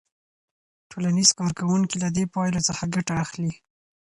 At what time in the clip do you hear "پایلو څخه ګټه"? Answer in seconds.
2.33-3.13